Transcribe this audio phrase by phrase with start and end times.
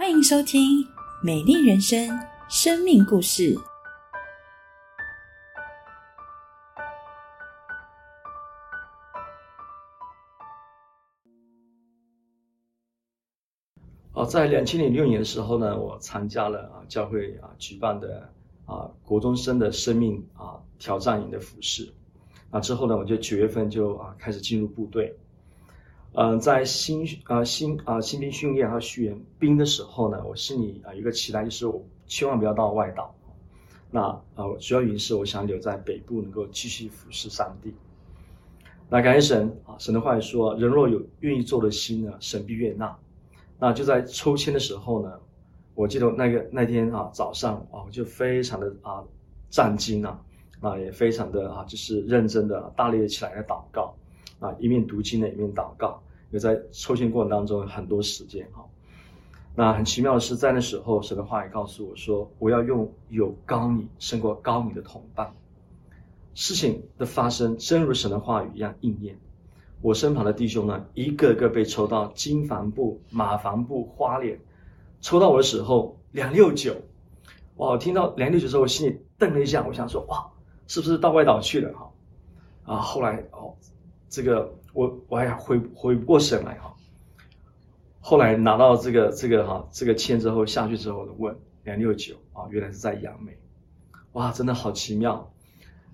[0.00, 0.82] 欢迎收听
[1.22, 2.08] 《美丽人生》
[2.48, 3.54] 生命故事。
[14.14, 18.32] 哦，在两千零六年的时候呢，我参加了啊教会啊举办的
[18.64, 21.92] 啊国中生的生命啊挑战营的服饰。
[22.50, 25.14] 那之后呢，我就九月份就啊开始进入部队。
[26.12, 33.14] 嗯，在新啊新啊新兵训练和训兵的时候呢，我心里啊有一个期待，就是我千万不要到外岛。
[33.92, 34.02] 那
[34.34, 37.72] 啊主要原因是我想留在北部，能够继续服侍上帝。
[38.88, 42.96] 那感谢神啊，神的话也说：人若有愿意做的心呢，神必悦纳。
[43.58, 45.12] 那就在抽签的时候呢，
[45.74, 49.04] 我记得那个那天啊早上啊，我就非常的啊
[49.48, 50.20] 战惊啊，
[50.60, 53.94] 啊也非常的啊就是认真的大力的起来来祷告
[54.40, 58.66] 啊，一面读经呢一面祷告，也在抽签过程当中很多时间哈。
[59.54, 65.32] 那很奇妙的是，在那时候神的话也告诉我说，我要用有高你胜过高你的同伴。
[66.34, 69.18] 事情的发生真如神的话语一样应验。
[69.82, 74.38] 我身旁的弟兄呢，一个个被抽到金帆布、马房布、花脸，
[75.00, 76.76] 抽到我的时候两六九，
[77.56, 77.76] 哇！
[77.76, 80.30] 听到两六九之后，我心里瞪了一下，我想说哇，
[80.66, 81.90] 是不是到外岛去了哈？
[82.64, 83.56] 啊，后来哦，
[84.10, 86.74] 这个我我还回回不过神来哈。
[88.00, 93.32] 后来拿到这个这个哈这个签之后下去之后问两六九啊，原来是在杨梅，
[94.12, 95.32] 哇，真的好奇妙，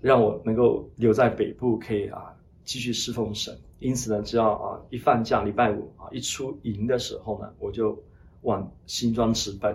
[0.00, 3.56] 让我能够留在北部可以啊继续侍奉神。
[3.81, 8.03] 因此呢，只要啊一放假，礼拜五啊一出营的时候呢，我就
[8.42, 9.70] 往新庄直奔。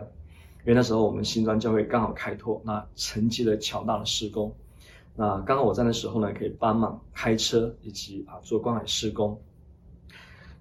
[0.63, 4.55] 因为那时候我们新庄教会刚好开拓，那承接了乔大的施工。
[5.15, 9.39] 那刚好我在那时候呢，可以帮忙开车以及啊做光海施工。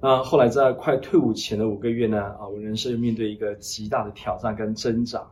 [0.00, 5.26] 那后来在快退伍前的五个月呢，啊我人生面对一个极大的挑战跟挣扎。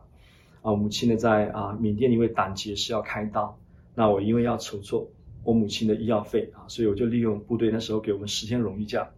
[0.61, 3.57] 啊母亲呢在啊缅甸因为胆结石要开刀，
[3.95, 5.07] 那我因为要筹措。
[5.41, 9.09] 我母亲的医药费啊，所以我就利用部队那时候给我们十天荣誉假，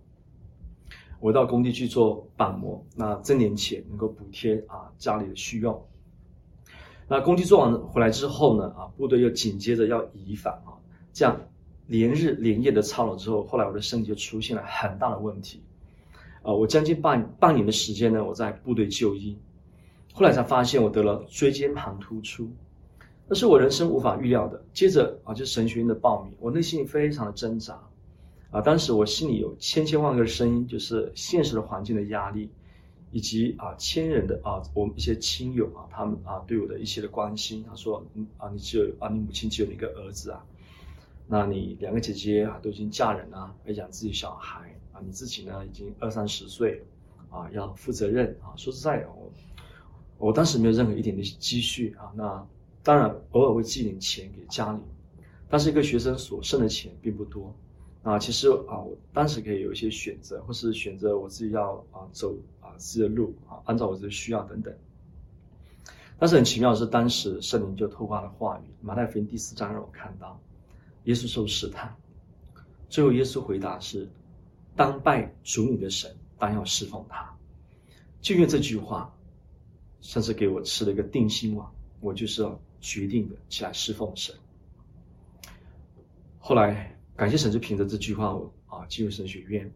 [1.19, 5.83] 我到工地去做板模，那挣点钱能够补贴啊家里的需用。
[7.11, 10.79] 那工地做完回来之后呢，啊部队又紧接着要移返啊，
[11.11, 11.41] 这样
[11.85, 15.61] 连日连夜的操劳之后，后来我的身体就出现了很大的问题，
[16.41, 19.37] 啊我将近半半年的时间呢，我在部队就医，
[20.13, 22.49] 后来才发现我得了椎间盘突出。
[23.27, 24.63] 那是我人生无法预料的。
[24.73, 27.77] 接着啊，就神学院的报名，我内心非常的挣扎，
[28.51, 32.49] 啊，当时我心里有千千万个声音，就是现实的环境的压力，
[33.11, 37.63] 以及啊，亲人的啊，我们一些亲友啊，他们啊对我的一些的关心。
[37.67, 40.43] 他说，嗯啊，你只有啊，你母亲只有一个儿子啊，
[41.27, 46.83] 那你两个姐姐啊都已经嫁人了，要养自己小孩啊，你自己呢已经二三十岁，
[47.29, 48.55] 啊，要负责任啊。
[48.55, 49.31] 说实在，我
[50.17, 52.47] 我当时没有任何一点的积蓄啊，那。
[52.83, 54.79] 当然，偶尔会寄点钱给家里，
[55.47, 57.53] 但是一个学生所剩的钱并不多。
[58.03, 64.73] 啊，其实啊，我当时可以有一些选择，或是选择我自己要啊走啊自己的路啊，按照我自己的需要等等。
[66.17, 70.39] 但是很奇妙的是，当时圣灵就透过了话语，马太福音第四章让我看到，
[71.03, 71.95] 耶稣受试探，
[72.89, 74.09] 最后耶稣回答是：
[74.75, 77.35] 当拜主你的神，当要侍奉他。
[78.21, 79.13] 就因为这句话，
[80.01, 81.67] 甚至给我吃了一个定心丸，
[81.99, 82.59] 我就是要。
[82.83, 84.33] 决定的起来侍奉神。
[86.39, 89.71] 后来感谢神，就凭着这句话，啊进入神学院。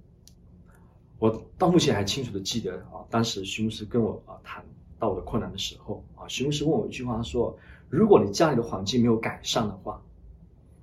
[1.20, 4.66] 我到目前还清楚的记得啊，当时徐牧师跟我啊谈
[4.98, 7.56] 到我的困难的时候啊，徐牧师问我一句话，他说
[7.88, 10.02] ：“如果你家里的环境没有改善的话，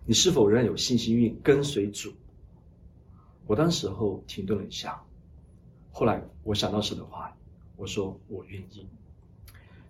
[0.06, 2.12] 你是否仍然有信心愿意跟随主？”
[3.48, 5.02] 我当时候停顿了一下，
[5.90, 7.36] 后来我想到神的话，
[7.74, 8.86] 我说：“我愿意。”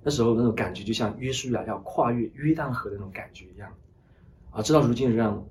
[0.03, 3.71] 那时候那种感觉就像约书亚要跨越约旦河的那种感觉一样，
[4.53, 5.45] 啊，直到如今仍然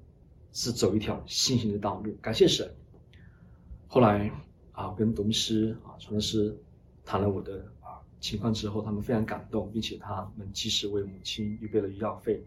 [0.54, 2.14] 是走一条信心的道路。
[2.22, 2.70] 感谢神。
[3.88, 4.32] 后来
[4.72, 6.58] 啊，跟董师啊、传道师
[7.03, 12.44] 谈了我的啊情况之后，他们非常感动，并且他们及时为母亲预备了医药费。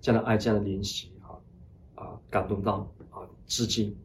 [0.00, 1.34] 这样的爱，这样的联系啊
[1.94, 3.96] 啊，感动到啊至今。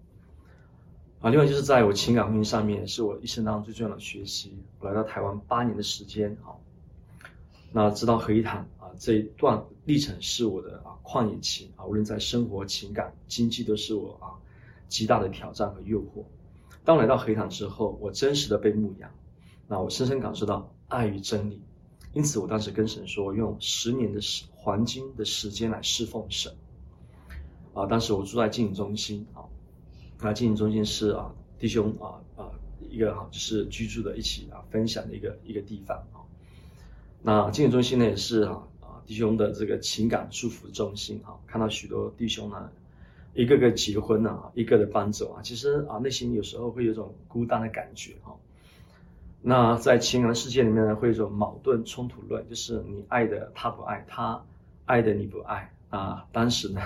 [1.21, 4.57] 啊，另外就是在我情感婚姻上面，是我一生当中最重要的学习。
[4.79, 6.57] 我来到台湾八年的时间，啊，
[7.71, 14.33] 那直到合一堂啊这一段历程是我的啊旷野期啊，无论在生活、情感、经济都是我啊
[14.87, 16.23] 极大的挑战和诱惑。
[16.85, 19.09] 当来到合一堂之后，我真实的被牧养，
[19.67, 21.61] 那我深深感受到爱与真理。
[22.13, 26.53] 因此，我当时跟神说，用十年的时黄金的时间来侍奉神。
[27.73, 29.41] 啊，当时我住在经营中心啊。
[30.21, 32.51] 那经营中心是啊，弟兄啊啊
[32.89, 36.21] 一个哈，就是居住的一起啊分享的一个一个地方啊。
[37.23, 38.67] 那经营中心呢也是啊
[39.05, 42.69] 弟兄的这个情感祝福中心哈，看到许多弟兄呢
[43.33, 48.35] 一个个结婚啊，一个的搬走啊，其实啊内心有时候会有种孤单的感觉哈。
[49.41, 54.41] 那在情感世界里面呢，会有种矛盾冲突论，就是你爱的他不爱，他
[54.85, 56.25] 爱的你不爱啊。
[56.31, 56.81] 当时呢，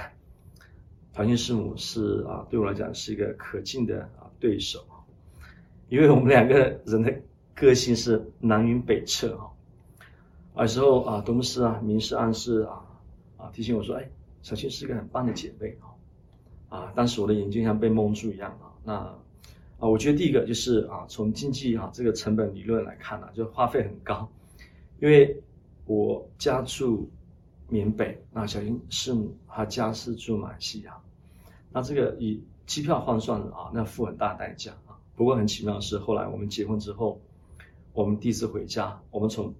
[1.14, 4.86] 团信师母是啊，对我来讲是一个可敬的啊对手
[5.90, 7.14] 因为我们两个人的
[7.54, 9.48] 个性是南辕北辙啊。
[10.62, 12.86] 有时候啊，东师啊，明示暗示啊
[13.38, 14.10] 啊提醒我说，哎，
[14.42, 16.92] 小青是个很棒的姐妹啊啊。
[16.96, 19.16] 当时我的眼睛像被蒙住一样啊，那。
[19.80, 24.28] 啊，我觉得第一个就是啊，从经济哈这个成本理论来看呢，就花费很高，
[25.00, 25.40] 因为
[25.86, 27.08] 我家住
[27.70, 29.16] 缅北，那小英是
[29.48, 30.98] 他家是住马来西亚，
[31.72, 34.98] 那这个以机票换算啊，那付很大代价啊。
[35.16, 37.22] 不过很奇妙的是，后来我们结婚之后，
[37.94, 39.54] 我们第一次回家，我们从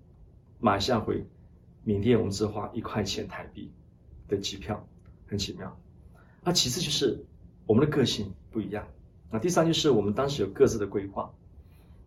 [0.60, 1.26] 马来西亚回
[1.84, 3.72] 缅甸，我们只花一块钱台币
[4.28, 4.88] 的机票，
[5.28, 5.78] 很奇妙。
[6.44, 7.24] 那其次就是
[7.66, 8.88] 我们的个性不一样。
[9.30, 11.30] 那第三就是我们当时有各自的规划，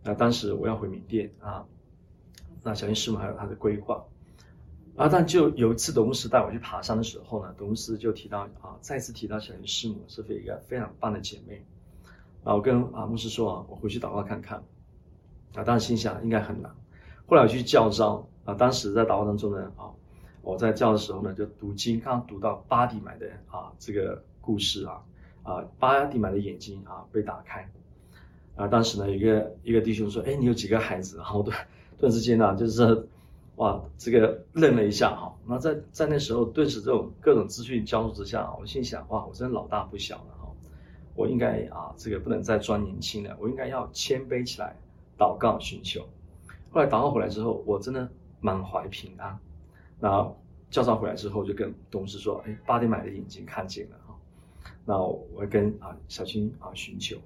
[0.02, 1.66] 那当时我要回缅甸啊，
[2.62, 4.02] 那小林师母还有她的规划，
[4.96, 11.62] 啊，但就有一次董牧师带我去爬山的时候呢，董牧师就提到啊，再次提到小林师母是一个非常棒的姐妹，
[12.42, 14.62] 啊，我跟啊牧师说啊，我回去祷告看看，
[15.54, 16.74] 啊，当时心想应该很难，
[17.26, 19.90] 后来我去教招当时在祷告当中呢啊，
[20.42, 25.02] 我在教的时候呢就读经，刚读到巴迪买的啊这个故事啊。
[25.42, 27.66] 啊，巴迪买的眼睛啊被打开，
[28.56, 31.56] 啊，当时呢，一个一个弟兄说：“哎，你有几个孩子？”然后顿
[31.96, 33.08] 顿时间呢，就是
[33.56, 35.34] 哇，这个愣了一下哈。
[35.46, 40.48] 那在在那时候，顿时这种各种资讯交织之下，我心想：哇，我真的老大不小了哈！
[41.14, 44.76] 我应该啊，这个不能再装年轻了，我应该要谦卑起来，
[45.18, 46.06] 祷告寻求。
[46.70, 48.06] 后来祷告回来之后，我真的
[48.40, 49.38] 满怀平安。
[49.98, 50.32] 那
[50.70, 53.96] 教召回来之后，就跟董事说：“哎，八点买的眼睛看见了。”
[54.84, 57.16] 那我跟啊小青啊寻求，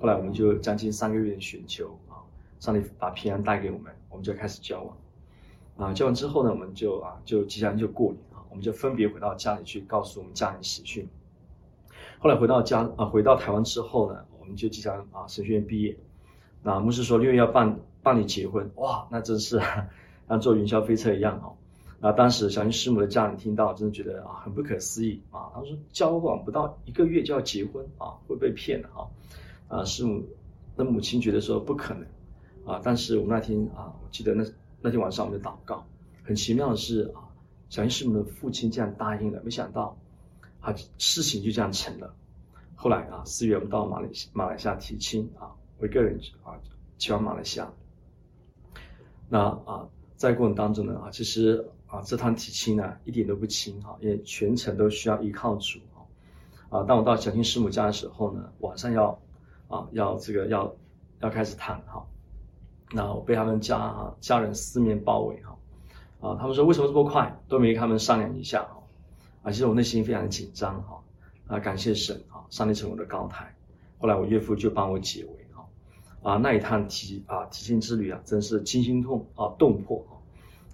[0.00, 2.22] 后来我们就将近三个月的寻求啊，
[2.60, 11.08] 上帝把平安带给我们，我们就开始交往，啊交往之后呢，我们就啊就即将就过年啊，我们就分别回到家里去告诉我们家人喜讯。
[12.18, 15.96] 后来回到家啊回到台湾之后呢，我们就即将啊神学院毕业，
[16.62, 19.60] 那牧师说六月要办办理结婚，哇，那真是
[20.28, 21.56] 像坐云霄飞车一样哦。
[22.00, 25.50] 那当时小英师母的家人听到，真的觉得啊很不可思议啊。
[25.54, 29.06] 他说交往不到一个月就要结婚啊，会被骗的啊。
[29.68, 30.20] 啊，师母
[30.76, 32.04] 的母亲觉得说不可能
[32.66, 32.80] 啊。
[32.82, 34.44] 但是我们那天啊，我记得那
[34.80, 35.86] 那天晚上我们就祷告，
[36.24, 37.22] 很奇妙的是啊，
[37.68, 39.96] 小英师母的父亲竟然答应了，没想到
[40.60, 42.12] 啊事情就这样成了。
[42.74, 46.58] 后来啊四月我们到马来马来西亚提亲啊，我一个人啊
[46.98, 47.72] 去往马来西亚。
[49.28, 49.88] 那啊
[50.22, 51.68] 在过程当中呢啊，其实。
[51.92, 56.00] 啊，这趟提亲呢一点都不轻哈，因为全程都需要依靠主啊。
[56.70, 59.20] 啊，当我到小青师母家的时候呢，晚上要
[59.68, 60.74] 啊要这个要
[61.20, 62.02] 要开始谈哈。
[62.90, 65.58] 那我被他们家家人四面包围哈。
[66.22, 68.82] 啊，他们说为什么这么快，都没跟他们商量一下哈。
[69.42, 70.98] 啊，其实我内心非常的紧张哈。
[71.48, 73.54] 啊，感谢神啊，上帝成为我的高台。
[73.98, 75.41] 后来我岳父就帮我解围。
[76.22, 80.04] 啊，那一趟提啊提亲之旅啊，真是惊心痛啊动魄。
[80.08, 80.14] 啊，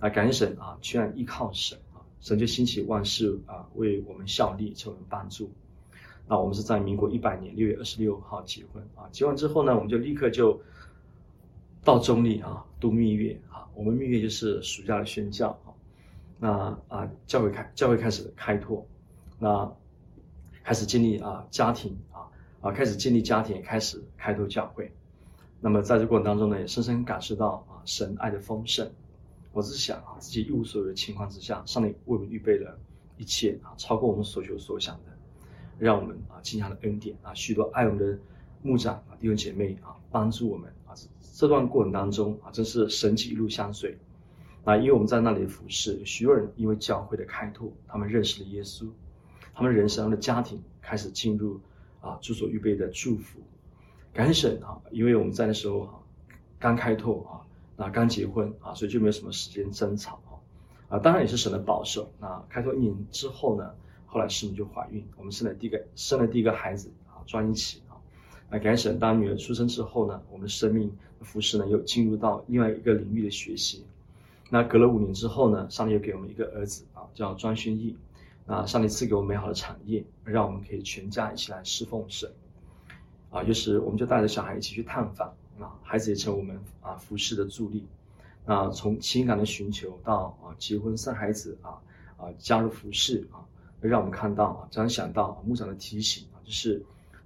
[0.01, 5.51] 啊感恩神啊，居然依靠神啊，神就兴起万事啊，为我们效力，求人帮助。
[6.29, 10.61] 那我们是在民国一百年六月二十六号结婚啊，结婚之后呢，我们就立刻就
[11.83, 13.67] 到中立啊，度蜜月啊。
[13.75, 15.73] 我们蜜月就是暑假的宣教啊。
[16.39, 18.87] 那啊，教会开教会开始开拓，
[19.39, 19.73] 那
[20.63, 22.29] 开始建立啊家庭啊
[22.61, 24.93] 啊，开始建立家庭，开始开拓教会。
[25.61, 28.89] 那么在这过程当中呢，也深深感受到啊神爱的丰盛。
[29.53, 32.79] 我是想啊，自己一无所有的情况之下，上帝为我们预备了
[33.17, 35.05] 一切啊，超过我们所求所想的，
[35.79, 38.17] 让我们啊，经常的恩典啊，许多爱我们的
[38.63, 40.95] 牧长啊，弟兄姐妹啊，帮助我们啊，
[41.35, 43.99] 这段过程当中啊，真是神迹一路相随。
[44.65, 48.87] 那因为我们在那里服侍，许多人因为教会的开拓，他们认识了耶稣，
[49.55, 51.59] 他们人生的家庭开始进入
[52.01, 53.41] 啊，主所预备的祝福。
[54.13, 55.95] 感恩神啊，因为我们在那时候啊，
[56.59, 57.45] 刚开拓啊。
[57.81, 60.35] 那刚结婚啊，所以就没有什么时间争吵啊，
[60.89, 62.11] 啊，当然也是神的保守。
[62.19, 63.71] 那开拓一年之后呢，
[64.05, 67.95] 后来师母就怀孕，我们生了第一个生了第一个孩子啊，专一起啊。
[68.51, 73.85] 那感谢神，当女儿出生之后呢，我们生命服饰呢又进入到另外一个领域的学习。
[74.51, 77.97] 那隔了五年之后呢，上帝又给我们一个儿子啊，叫庄宣义。
[78.45, 82.29] 那上帝赐给我们美好的产业，让我们可以全家一起来侍奉神。
[83.31, 85.33] 啊，就是我们就带着小孩一起去探访。
[85.61, 87.85] 啊，孩子也成为我们啊服饰的助力。
[88.47, 91.75] 那从情感的寻求到啊结婚生孩子啊
[92.17, 93.43] 啊加入服饰啊，
[93.81, 96.81] 让我们看到啊，这样想到牧长的提醒啊，就是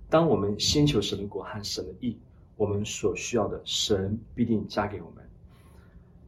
[0.09, 2.17] 当我们先求神的国和神的义，
[2.57, 5.23] 我们所需要的神必定加给我们。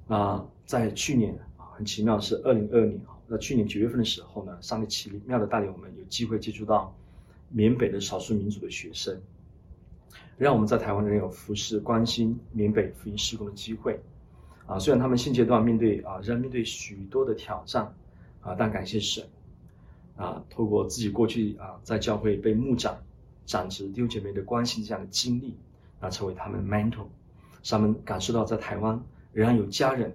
[0.07, 6.95] 那在去年啊，很奇妙是二零二二年啊，那去年九月份的时候呢，上帝奇妙的带领我们有机会接触到
[7.49, 9.19] 缅北的少数民族的学生。
[10.37, 14.01] 让我们在台湾的人有服侍、关心缅北福音施工的机会，
[14.67, 17.95] 啊，虽然他们现阶段面对啊，仍然面对许多的挑战，
[18.41, 19.25] 啊，但感谢神，
[20.17, 22.97] 啊，透过自己过去啊，在教会被牧长、
[23.47, 25.55] 长子弟兄姐妹的关心这样的经历，
[26.01, 27.07] 啊，成为他们 mentor，
[27.63, 29.01] 让他们感受到在台湾
[29.33, 30.13] 仍然有家人，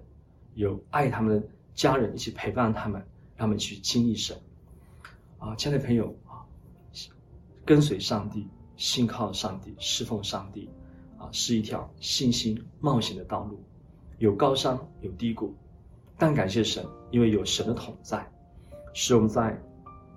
[0.54, 3.00] 有爱他们的家人一起陪伴他们，
[3.36, 4.36] 让他们去经历神，
[5.38, 6.44] 啊，亲爱的朋友啊，
[7.64, 8.46] 跟随上帝。
[8.80, 10.66] 信靠上帝，侍奉上帝，
[11.18, 13.62] 啊，是一条信心冒险的道路，
[14.16, 15.54] 有高山，有低谷，
[16.16, 18.26] 但感谢神，因为有神的同在，
[18.94, 19.62] 使我们在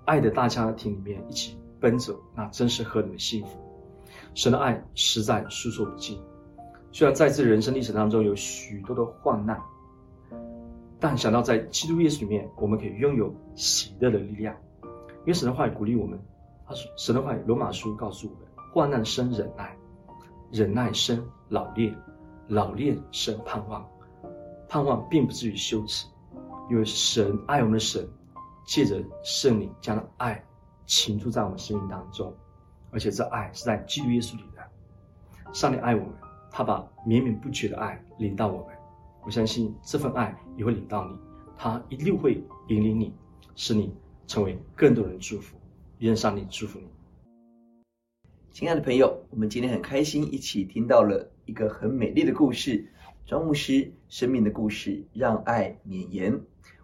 [0.06, 3.58] 爱的大家庭里面一起奔走，那真是何等的幸福！
[4.34, 6.18] 神的爱实在诉说不尽。
[6.90, 9.62] 虽然在这人生历程当中有许多的患难，
[10.98, 16.18] 但想到在基督耶稣里面，我们可以拥有喜乐的力量，因为神的话语鼓励我们。
[16.66, 18.43] 他说：“神的话语，罗马书告诉我们。”
[18.74, 19.76] 患难生忍耐，
[20.50, 21.96] 忍耐生老练，
[22.48, 23.88] 老练生盼望，
[24.68, 26.08] 盼望并不至于羞耻，
[26.68, 28.04] 因为神爱我们的神，
[28.66, 30.44] 借着圣灵将爱
[30.86, 32.34] 倾注在我们生命当中，
[32.90, 35.52] 而且这爱是在基督耶稣里的。
[35.52, 36.12] 上帝爱我们，
[36.50, 38.76] 他把绵绵不绝的爱领到我们，
[39.22, 41.16] 我相信这份爱也会领到你，
[41.56, 43.14] 他一定会引领你，
[43.54, 43.94] 使你
[44.26, 45.56] 成为更多人祝福，
[45.98, 46.88] 愿上帝祝福你。
[48.54, 52.86] 亲爱的朋友，我们今天很开心，一起听到了一个很美丽的故事——
[53.26, 56.40] 庄牧师生命的故事，让爱绵延。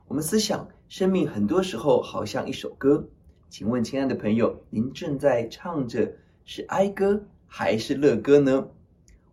[0.08, 3.08] 我们思想，生命很多时候好像一首歌。
[3.50, 6.12] 请问，亲爱的朋友，您正在唱着
[6.44, 8.66] 是哀歌还是乐歌呢？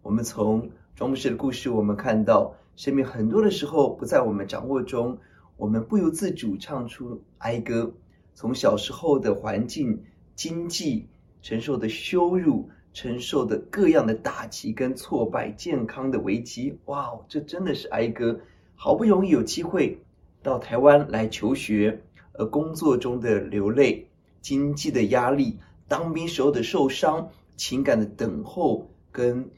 [0.03, 5.17] 我们从庄牧师的故事，我们看到，生命很多的时候不在我们掌握中，
[5.56, 7.91] 我们不由自主唱出哀歌。
[8.36, 10.03] 从小时候的环境、
[10.36, 11.08] 经济。
[11.41, 18.39] 承受的羞辱，承受的各样的打击跟挫败，健康的危机，哇，这真的是哀歌。
[18.75, 20.00] 好不容易有机会
[20.44, 22.01] 到台湾来求学，
[22.34, 24.08] 而工作中的流泪，
[24.41, 29.50] 经济的压力，当兵时候的受伤，情感的等候跟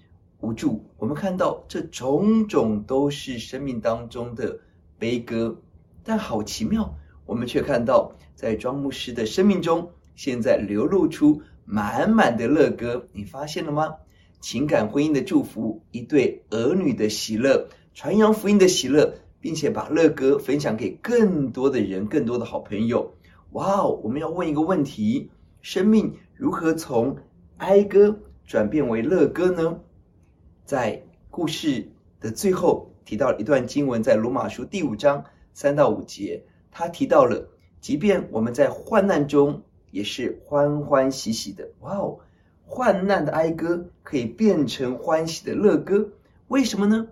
[0.41, 4.59] 无助，我们看到这种种都是生命当中的
[4.97, 5.59] 悲歌。
[6.03, 6.95] 但好奇妙，
[7.25, 11.41] 我们却看到在庄牧师的生命中，现在流露出。
[11.71, 13.93] 满满的乐歌，你发现了吗？
[14.41, 23.13] 情感婚姻的祝福，一对儿女的喜乐，传扬福音的喜乐，并且把乐歌分享给更多的人，更多的好朋友。
[23.51, 23.99] 哇哦！
[24.03, 25.29] 我们要问一个问题：
[25.61, 27.15] 生命如何从
[27.57, 29.79] 哀歌转变为乐歌呢？
[30.65, 31.87] 在故事
[32.19, 35.23] 的最后提到一段经文，在罗马书第五章
[35.53, 37.47] 三到五节，他提到了，
[37.79, 39.61] 即便我们在患难中。
[39.91, 42.19] 也是欢欢喜喜的，哇哦！
[42.65, 46.09] 患难的哀歌可以变成欢喜的乐歌，
[46.47, 47.07] 为什么呢？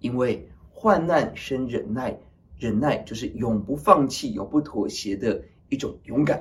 [0.00, 2.18] 因为患难生忍耐，
[2.58, 6.38] 忍耐就是永不放弃、永不妥协的一种勇敢；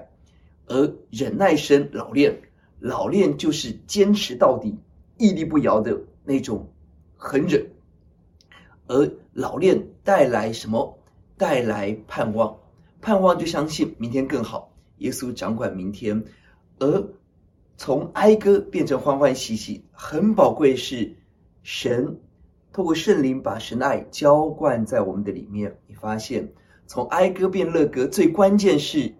[0.67, 2.41] 而忍耐生老练，
[2.79, 4.77] 老练就是坚持到底、
[5.17, 6.69] 屹立不摇的那种
[7.17, 7.61] 狠忍；
[8.87, 10.97] 而老练带来什么？
[11.37, 12.57] 带来盼望，
[13.01, 14.70] 盼望就相信明天更好。
[15.01, 16.23] 耶稣掌管明天，
[16.77, 17.09] 而
[17.75, 21.15] 从哀歌变成欢欢喜喜，很宝贵是
[21.63, 22.19] 神
[22.71, 25.75] 透过圣灵把神的爱浇灌在我们的里面。
[25.87, 26.53] 你发现
[26.85, 29.15] 从哀歌变乐歌，最关键是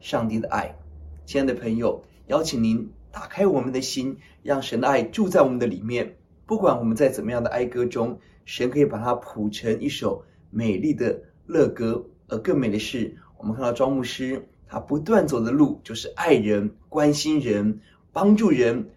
[0.00, 0.76] 上帝的爱。
[1.24, 6.16] 亲爱的朋友，邀请您打开我们的心，让神的爱住在我们的里面。
[6.44, 12.04] 不管我们在怎么样的哀歌中，神可以把它谱成一首美丽的乐歌。
[12.28, 14.46] 而更美的是，我们看到庄牧师。
[14.72, 18.88] 他不断走的路就是爱人、关心人、帮助人、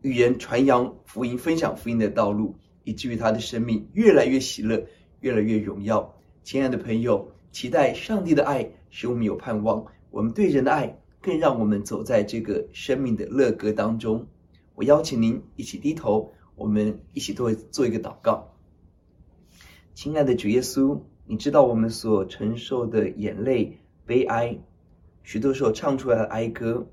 [0.00, 4.86] 与人传扬福音、分享福音的道路，以至于他的生命越来越喜乐、
[5.20, 6.14] 越来越荣耀。
[6.42, 14.26] 亲爱的朋友，期待上帝的爱使我们有盼望，我们对人的爱更让我们走在这个生命的乐歌当中。
[14.74, 18.54] 我邀请您一起低头，我们一起做做一个祷告。
[19.92, 24.60] 亲爱的主耶稣，你知道我们所承受的眼泪、悲哀。
[25.22, 26.86] 许多时候唱出来的哀歌，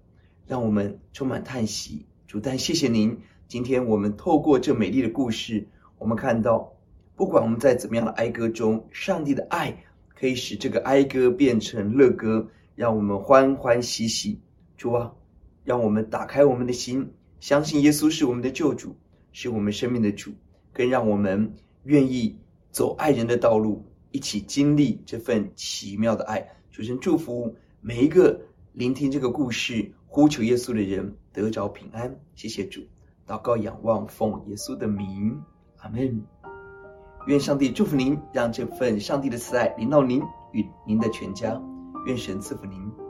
[0.45, 2.05] 让我们充满叹息。
[2.27, 3.17] 主，但谢谢您
[3.47, 5.67] 今天我们透过这美丽的故事，
[5.97, 6.73] 我们看到，
[7.15, 14.39] 不管我们在怎么样的哀歌中，上帝的爱可以使这个哀歌变成乐歌，让我们欢欢喜喜。
[14.75, 15.13] 主啊，
[15.63, 18.95] 让我们打开我们的心，相信耶稣是我们的救主，
[19.31, 20.31] 是我们生命的主，
[20.73, 22.37] 更让我们愿意
[22.71, 26.47] 走爱人的道路，一起经历这份奇妙的爱。
[26.71, 28.41] 主神祝福每一个
[28.73, 32.19] 聆听这个故事、呼求耶稣的人得着平安。
[32.35, 32.81] 谢谢主。
[33.27, 35.41] 祷告、仰望，奉耶稣的名，
[35.77, 36.23] 阿门。
[37.27, 40.21] 愿上帝祝福您，让这份上帝的慈爱临到您
[40.53, 41.61] 与您的全家。
[42.07, 43.06] 愿神赐福您。